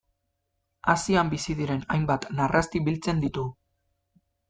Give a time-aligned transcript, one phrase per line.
[0.93, 3.49] Asian bizi diren hainbat narrasti biltzen ditu.